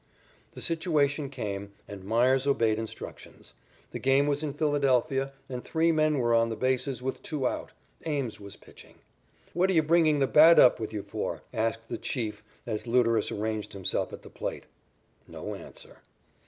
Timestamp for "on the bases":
6.33-7.03